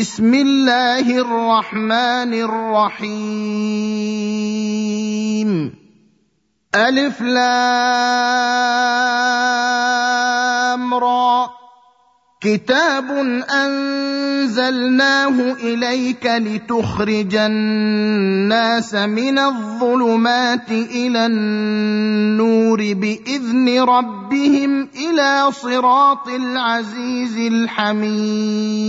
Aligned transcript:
بسم 0.00 0.34
الله 0.34 1.06
الرحمن 1.20 2.34
الرحيم. 2.34 3.10
ألف 6.74 7.20
لام 7.22 7.44
را. 10.94 11.63
كتاب 12.44 13.10
أنزلناه 13.64 15.36
إليك 15.52 16.26
لتخرج 16.26 17.34
الناس 17.34 18.94
من 18.94 19.38
الظلمات 19.38 20.70
إلى 20.70 21.26
النور 21.26 22.78
بإذن 22.78 23.80
ربهم 23.80 24.88
إلى 24.96 25.52
صراط 25.52 26.28
العزيز 26.28 27.36
الحميد. 27.36 28.84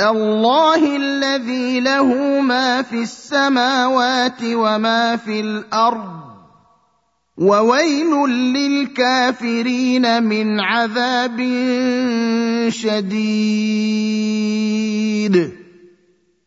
الله 0.00 0.96
الذي 0.96 1.80
له 1.80 2.40
ما 2.40 2.82
في 2.82 3.02
السماوات 3.02 4.42
وما 4.42 5.16
في 5.16 5.40
الأرض 5.40 6.29
وويل 7.40 8.28
للكافرين 8.28 10.22
من 10.22 10.60
عذاب 10.60 11.38
شديد. 12.68 14.10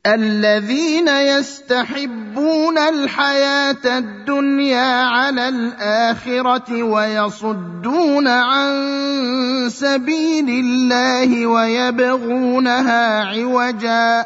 الذين 0.06 1.08
يستحبون 1.08 2.78
الحياة 2.78 3.98
الدنيا 3.98 5.04
على 5.04 5.50
الآخرة 5.50 6.84
ويصدون 6.84 8.28
عن 8.28 8.74
سبيل 9.70 10.50
الله 10.50 11.48
ويبغونها 11.48 13.24
عوجا. 13.24 14.26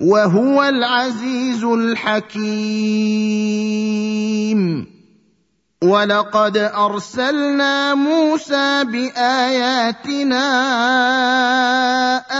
وهو 0.00 0.62
العزيز 0.62 1.64
الحكيم. 1.64 3.02
ولقد 5.82 6.56
ارسلنا 6.56 7.94
موسى 7.94 8.84
باياتنا 8.84 10.44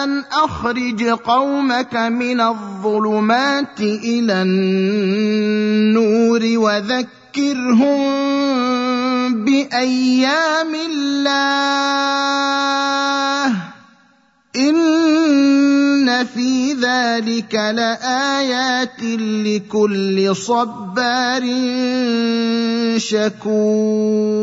ان 0.04 0.24
اخرج 0.32 1.04
قومك 1.04 1.96
من 1.96 2.40
الظلمات 2.40 3.80
إلى 3.80 4.42
النور 4.42 5.92
وذكرهم 6.56 8.02
بايام 9.44 10.74
الله 10.74 11.52
ان 14.56 16.24
في 16.26 16.51
ذلك 16.82 17.54
لآيات 17.54 19.02
لكل 19.46 20.36
صبار 20.36 21.42
شكور. 22.98 24.42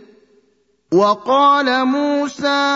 وقال 0.91 1.85
موسى 1.87 2.67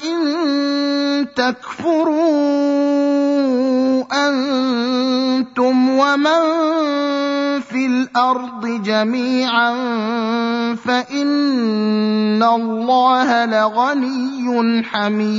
إن 0.00 1.26
تكفروا 1.36 2.24
أنتم 4.12 5.88
ومن 5.88 6.40
في 7.60 7.86
الأرض 7.86 8.82
جميعا 8.82 9.74
فإن 10.74 12.42
الله 12.42 13.44
لغني 13.44 14.84
حميد. 14.84 15.34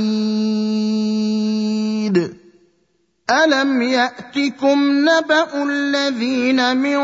الم 3.30 3.82
ياتكم 3.82 4.78
نبا 5.02 5.62
الذين 5.62 6.76
من 6.76 6.98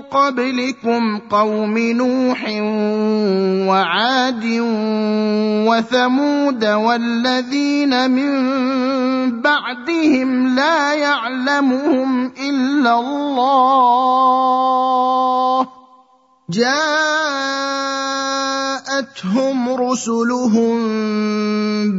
قبلكم 0.00 1.18
قوم 1.30 1.78
نوح 1.78 2.44
وعاد 3.68 4.44
وثمود 5.68 6.64
والذين 6.64 8.10
من 8.10 8.32
بعدهم 9.42 10.56
لا 10.56 10.94
يعلمهم 10.94 12.26
الا 12.26 13.00
الله 13.00 13.66
جاءتهم 16.50 16.88
رسلهم 19.68 20.76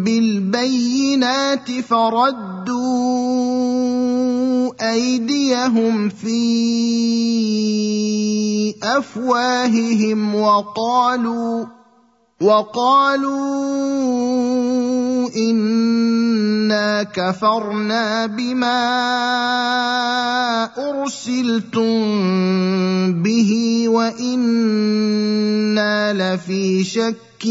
بالبينات 0.03 1.71
فردوا 1.71 3.26
أيديهم 4.91 6.09
في 6.09 6.37
أفواههم 8.83 10.35
وقالوا 10.35 11.65
وقالوا 12.41 13.37
إنا 15.35 17.03
كفرنا 17.03 18.25
بما 18.25 18.83
أرسلتم 20.77 21.93
به 23.21 23.83
وإنا 23.87 25.33
لفي 26.13 26.83
شك 27.39 27.47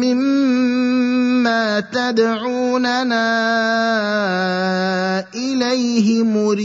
مما 0.00 1.80
تدعوننا 1.80 3.28
اليه 5.34 6.22
مريب 6.22 6.64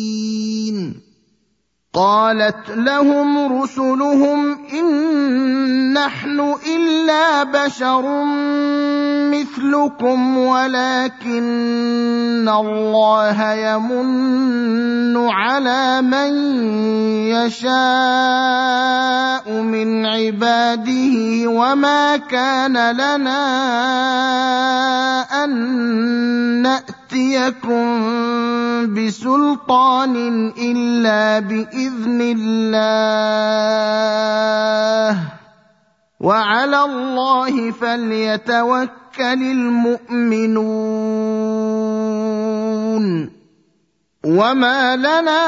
قالت 1.93 2.69
لهم 2.69 3.61
رسلهم 3.61 4.65
إن 4.73 5.93
نحن 5.93 6.55
إلا 6.75 7.43
بشر 7.43 8.23
مثلكم 9.27 10.37
ولكن 10.37 11.41
الله 12.49 13.53
يمن 13.53 15.17
على 15.17 16.01
من 16.01 16.31
يشاء 17.27 17.71
من 19.51 20.05
عباده 20.05 21.47
وما 21.47 22.17
كان 22.17 22.91
لنا 22.91 23.43
أن 25.43 26.67
ناتيكم 27.11 28.95
بسلطان 28.95 30.15
إلا 30.57 31.39
بإذن 31.39 32.21
الله 32.37 33.11
وعلى 36.19 36.83
الله 36.83 37.71
فليتوكل 37.71 38.91
المؤمنون 39.19 40.61
وما 44.25 44.95
لنا 44.95 45.41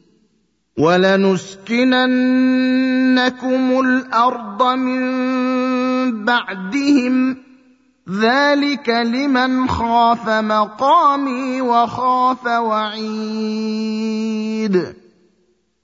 ولنسكننكم 0.77 1.79
الأرض 3.79 4.63
من 4.63 6.25
بعدهم. 6.25 7.37
ذلك 8.21 8.89
لمن 8.89 9.69
خاف 9.69 10.29
مقامي 10.29 11.61
وخاف 11.61 12.45
وعيد. 12.45 13.41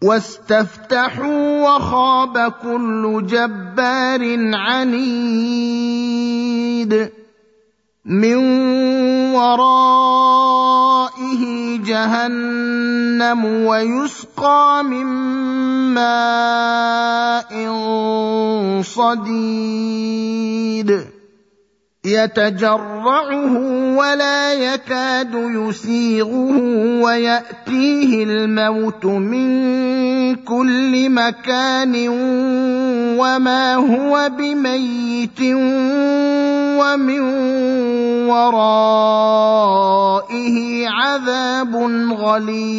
واستفتحوا 0.03 1.75
وخاب 1.75 2.51
كل 2.51 3.25
جبار 3.27 4.55
عنيد. 4.55 5.57
من 8.05 8.35
ورائه 9.35 10.86
جهنم 11.83 13.45
ويسقى 13.45 14.83
من 14.83 15.05
ماء 15.93 17.51
صديد. 18.81 20.37
يتجرعه 22.07 23.57
ولا 23.97 24.53
يكاد 24.53 25.33
يسيغه 25.33 26.57
ويأتيه 27.01 28.23
الموت 28.23 29.05
من 29.05 30.35
كل 30.35 31.09
مكان 31.09 32.07
وما 33.19 33.75
هو 33.75 34.31
بميت 34.37 35.41
ومن 36.79 37.19
ورائه 38.29 39.76
عذاب 41.17 41.75
غليظ. 42.11 42.77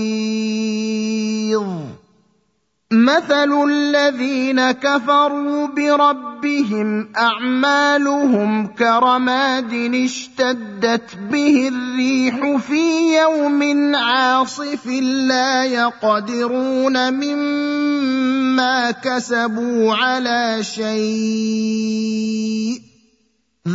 مثل 2.90 3.69
الذين 3.69 4.70
كفروا 4.70 5.67
بربهم 5.67 7.08
اعمالهم 7.17 8.67
كرماد 8.67 9.73
اشتدت 9.94 11.17
به 11.31 11.69
الريح 11.69 12.56
في 12.56 13.17
يوم 13.20 13.94
عاصف 13.96 14.87
لا 15.26 15.64
يقدرون 15.64 17.12
مما 17.12 18.90
كسبوا 18.90 19.94
على 19.94 20.58
شيء. 20.62 22.09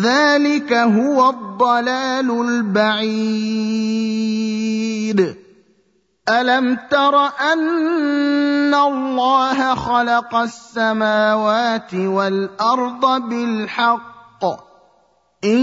ذلك 0.01 0.73
هو 0.73 1.29
الضلال 1.29 2.31
البعيد. 2.49 3.83
الم 6.29 6.77
تر 6.91 7.25
ان 7.53 8.73
الله 8.73 9.75
خلق 9.75 10.35
السماوات 10.35 11.93
والارض 11.93 13.29
بالحق؟ 13.29 14.45
ان 15.43 15.59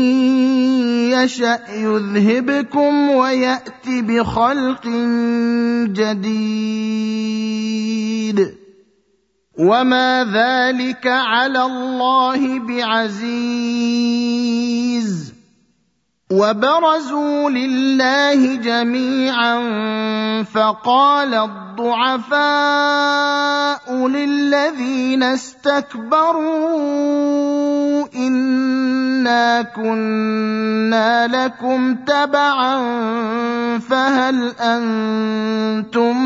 يشا 1.11 1.59
يذهبكم 1.73 3.11
ويات 3.11 3.89
بخلق 3.89 4.87
جديد. 5.87 6.81
وما 9.61 10.25
ذلك 10.25 11.07
على 11.07 11.63
الله 11.63 12.59
بعزيز 12.59 14.01
وبرزوا 16.33 17.51
لله 17.51 18.55
جميعا 18.55 19.57
فقال 20.43 21.35
الضعفاء 21.35 22.41
للذين 24.09 25.23
استكبروا 25.23 26.41
انا 28.15 29.63
كنا 29.63 31.27
لكم 31.27 31.95
تبعا 31.95 32.79
فهل 33.79 34.53
أنتم 34.61 36.17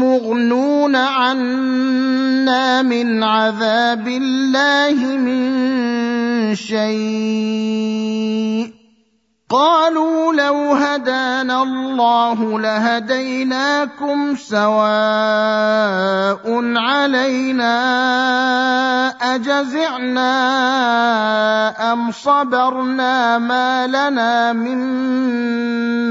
مغنون 0.00 0.96
عنا 0.96 2.23
من 2.82 3.22
عذاب 3.22 4.08
الله 4.08 5.16
من 5.18 5.44
شيء 6.54 8.04
قالوا 9.50 10.32
لو 10.32 10.74
هدانا 10.74 11.62
الله 11.62 12.60
لهديناكم 12.60 14.36
سواء 14.36 14.74
علينا 16.76 17.74
اجزعنا 19.34 20.32
ام 21.92 22.12
صبرنا 22.12 23.38
ما 23.38 23.86
لنا 23.86 24.52
من 24.52 24.78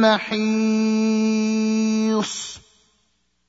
محيص 0.02 1.04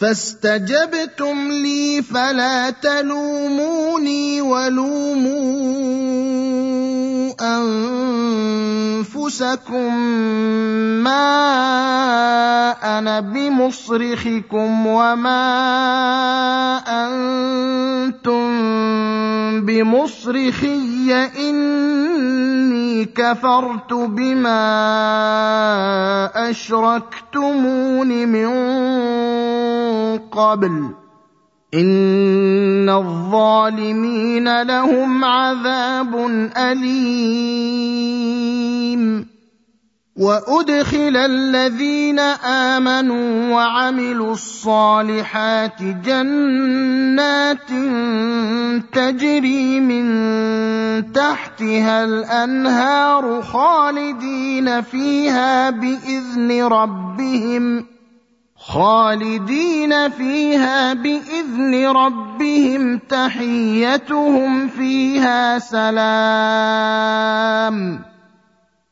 فاستجبتم 0.00 1.48
لي 1.52 2.02
فلا 2.02 2.70
تلوموني 2.70 4.40
ولوموا 4.40 5.38
أنفسكم 9.00 9.94
ما 11.04 11.18
أنا 12.98 13.20
بمصرخكم 13.20 14.86
وما 14.86 15.38
أنتم 16.88 18.48
بمصرخي 19.66 21.14
إني 21.38 23.04
كفرت 23.04 23.92
بما 23.92 24.60
أشركتمون 26.50 28.08
من 28.08 28.46
قبل 30.38 30.94
إن 31.74 32.88
الظالمين 32.88 34.62
لهم 34.62 35.24
عذاب 35.24 36.16
أليم. 36.56 37.98
وأدخل 40.18 41.16
الذين 41.16 42.18
آمنوا 42.18 43.54
وعملوا 43.54 44.32
الصالحات 44.32 45.82
جنات 45.82 47.70
تجري 48.92 49.80
من 49.80 50.06
تحتها 51.12 52.04
الأنهار 52.04 53.42
خالدين 53.42 54.82
فيها 54.82 55.70
بإذن 55.70 56.62
ربهم. 56.62 57.97
خالدين 58.68 60.10
فيها 60.10 60.94
بإذن 60.94 61.86
ربهم 61.86 62.98
تحيتهم 62.98 64.68
فيها 64.68 65.58
سلام. 65.58 66.98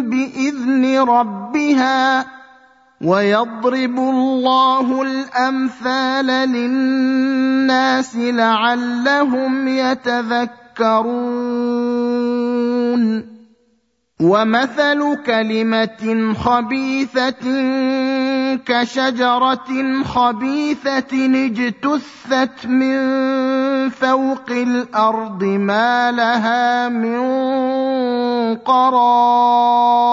بإذن 0.00 0.98
ربها 0.98 2.26
ويضرب 3.04 3.98
الله 3.98 5.02
الأمثال 5.02 6.26
للناس 6.26 8.16
لعلهم 8.16 9.68
يتذكرون. 9.68 11.22
ومثل 14.22 15.16
كلمة 15.26 16.34
خبيثة 16.34 17.46
كشجرة 18.56 20.02
خبيثة 20.04 21.26
اجتثت 21.46 22.66
من 22.66 22.98
فوق 23.90 24.50
الأرض 24.50 25.44
ما 25.44 26.10
لها 26.10 26.88
من 26.88 27.22
قرار. 28.56 30.12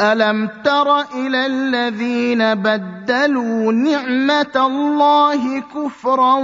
الم 0.00 0.48
تر 0.64 1.00
إلى 1.00 1.46
الذين 1.46 2.54
بدلوا 2.54 3.72
نعمه 3.72 4.56
الله 4.56 5.60
كفرا 5.60 6.34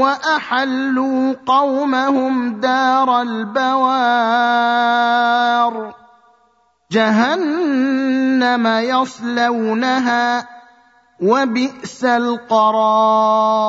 واحلوا 0.00 1.34
قومهم 1.46 2.60
دار 2.60 3.22
البوار 3.22 4.48
جهنم 6.92 8.66
يصلونها 8.66 10.48
وبئس 11.22 12.04
القرار 12.04 13.68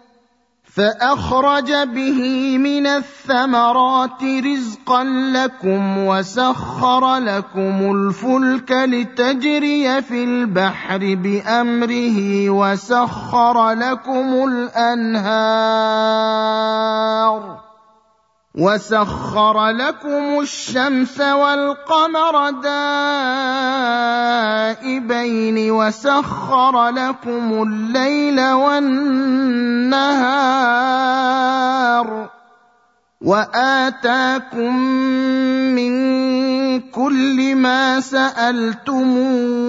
فأخرج 0.75 1.71
به 1.71 2.21
من 2.57 2.87
الثمرات 2.87 4.23
رزقا 4.23 5.03
لكم 5.03 5.97
وسخر 5.97 7.15
لكم 7.15 7.91
الفلك 7.95 8.71
لتجري 8.71 10.01
في 10.01 10.23
البحر 10.23 11.15
بأمره 11.15 12.49
وسخر 12.49 13.69
لكم 13.71 14.47
الأنهار 14.47 15.71
وسخر 18.55 19.69
لكم 19.69 20.39
الشمس 20.41 21.21
والقمر 21.21 22.49
دائبين 24.79 25.71
وسخر 25.71 26.89
لكم 26.89 27.63
الليل 27.63 28.41
والنهار 28.51 30.01
واتاكم 33.21 34.75
من 35.75 35.91
كل 36.79 37.55
ما 37.55 37.99
سالتموه 37.99 39.61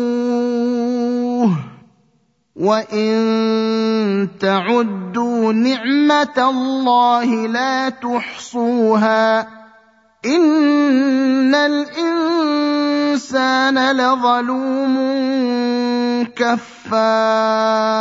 وان 2.57 4.29
تعدوا 4.41 5.53
نعمه 5.53 6.37
الله 6.39 7.47
لا 7.47 7.89
تحصوها 7.89 9.41
ان 10.27 11.55
الانسان 11.55 12.97
لظلوم 13.97 14.97
كفار 16.37 17.93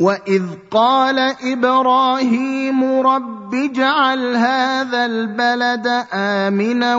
واذ 0.00 0.42
قال 0.70 1.18
إبراهيم 1.52 3.00
رب 3.00 3.54
اجعل 3.54 4.36
هذا 4.36 5.06
البلد 5.06 6.04
امنا 6.12 6.96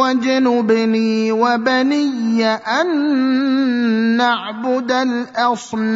واجنبني 0.00 1.32
وبني 1.32 2.46
ان 2.46 2.86
نعبد 4.16 4.92
الاصنام 4.92 5.90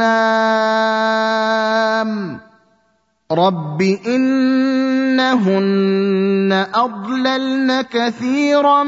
رب 3.33 3.83
انهن 4.07 5.57
اضللن 6.75 7.83
كثيرا 7.83 8.83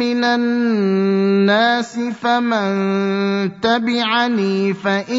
من 0.00 0.24
الناس 0.24 1.98
فمن 1.98 2.70
تبعني 3.60 4.74
فإنه 4.74 5.16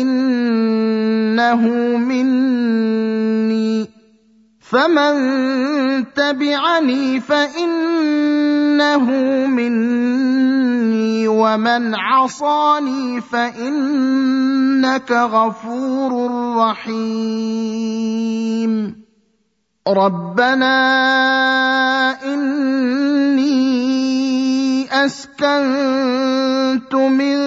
مني. 1.97 3.89
فمن 4.59 5.13
تبعني 6.13 7.19
فإنه 7.19 9.05
مني. 9.47 11.27
ومن 11.27 11.95
عصاني 11.95 13.21
فإنك 13.21 15.11
غفور 15.11 16.31
رحيم. 16.57 17.91
ربنا 19.87 20.73
اني 22.23 22.50
أسكنت 25.05 26.95
من 26.95 27.37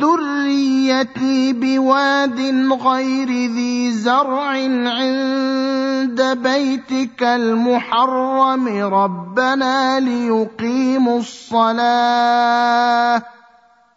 ذريتي 0.00 1.52
بواد 1.52 2.40
غير 2.86 3.28
ذي 3.28 3.92
زرع 3.92 4.46
عند 4.88 6.22
بيتك 6.22 7.22
المحرم. 7.22 8.68
ربنا 8.94 10.00
ليقيموا 10.00 11.18
الصلاة. 11.18 12.54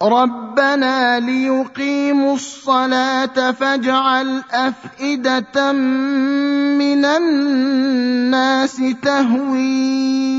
ربنا 0.01 1.19
ليقيموا 1.19 2.33
الصلاه 2.35 3.51
فاجعل 3.51 4.43
افئده 4.51 5.71
من 5.71 7.05
الناس 7.05 8.81
تهوي 9.01 10.37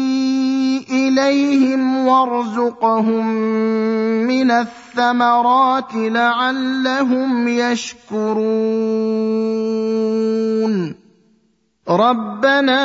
اليهم 0.90 2.06
وارزقهم 2.06 3.26
من 4.26 4.50
الثمرات 4.50 5.94
لعلهم 5.94 7.48
يشكرون 7.48 8.58
ربنا 11.88 12.85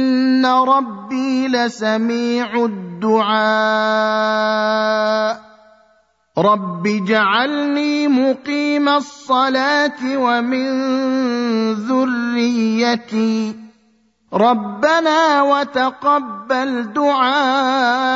ان 0.41 0.45
ربي 0.45 1.47
لسميع 1.47 2.65
الدعاء 2.65 3.41
رب 6.37 6.87
اجعلني 6.87 8.07
مقيم 8.07 8.89
الصلاه 8.89 10.17
ومن 10.17 10.71
ذريتي 11.73 13.55
ربنا 14.33 15.41
وتقبل 15.41 16.93
دعاء 16.93 18.11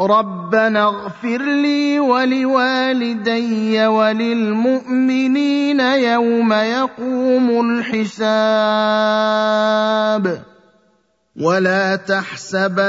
ربنا 0.00 0.88
اغفر 0.88 1.42
لي 1.42 2.00
ولوالدي 2.00 3.86
وللمؤمنين 3.86 5.80
يوم 5.80 6.52
يقوم 6.52 7.60
الحساب 7.60 8.26
ولا 11.40 11.96
تحسبن 11.96 12.80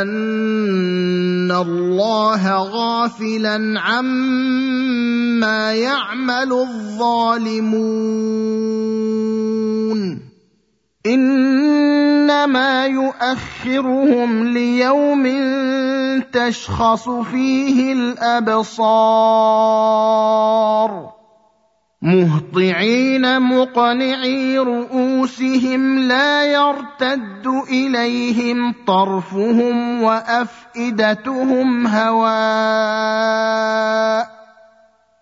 الله 1.51 2.55
غافلا 2.55 3.79
عما 3.79 5.73
يعمل 5.73 6.51
الظالمون 6.53 8.17
إنما 12.27 12.85
يؤخرهم 12.85 14.47
ليوم 14.47 15.23
تشخص 16.31 17.09
فيه 17.09 17.93
الأبصار. 17.93 18.77
مهطعين 22.01 23.41
مقنعي 23.41 24.57
رؤوسهم 24.57 25.99
لا 25.99 26.43
يرتد 26.43 27.47
إليهم 27.69 28.73
طرفهم 28.87 30.03
وأفئدتهم 30.03 31.87
هواء. 31.87 32.37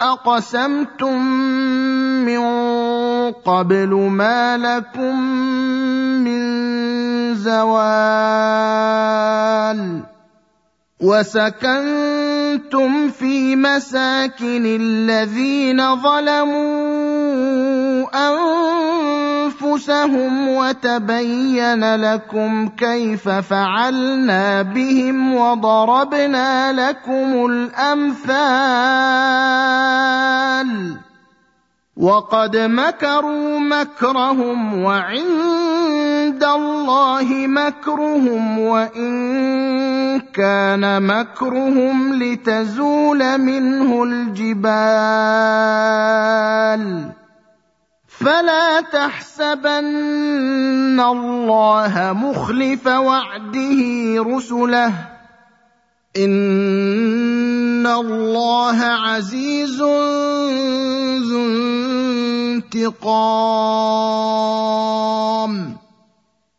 أقسمتم 0.00 1.22
من 2.24 2.42
قبل 3.32 3.94
ما 3.94 4.56
لكم 4.56 5.20
من 6.24 6.40
زوال 7.34 8.78
وسكنتم 11.00 12.38
كنتم 12.58 13.08
في 13.08 13.56
مساكن 13.56 14.66
الذين 14.80 15.96
ظلموا 15.96 17.77
أنفسهم 19.48 20.48
وتبين 20.48 21.94
لكم 21.94 22.68
كيف 22.68 23.28
فعلنا 23.28 24.62
بهم 24.62 25.34
وضربنا 25.34 26.72
لكم 26.72 27.46
الأمثال 27.46 28.68
وقد 31.98 32.56
مكروا 32.56 33.58
مكرهم 33.58 34.82
وعند 34.82 36.44
الله 36.44 37.46
مكرهم 37.46 38.58
وإن 38.58 40.20
كان 40.20 41.02
مكرهم 41.02 42.14
لتزول 42.14 43.38
منه 43.38 44.02
الجبال 44.04 44.78
فلا 48.20 48.80
تحسبن 48.80 49.80
الله 51.00 52.12
مخلف 52.12 52.86
وعده 52.86 53.80
رسله. 54.18 54.92
إن 56.16 57.86
الله 57.86 58.84
عزيز 58.84 59.82
ذو 61.22 61.46
انتقام. 62.74 63.08